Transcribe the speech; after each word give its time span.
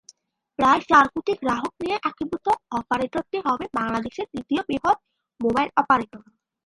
প্রায় 0.59 0.81
চার 0.89 1.05
কোটি 1.13 1.33
গ্রাহক 1.41 1.73
নিয়ে 1.81 1.97
একীভূত 2.09 2.45
অপারেটরটি 2.71 3.37
হবে 3.47 3.65
বাংলাদেশের 3.79 4.27
দ্বিতীয় 4.33 4.61
বৃহৎ 4.69 4.97
মোবাইল 5.39 5.69
অপারেটর। 5.81 6.23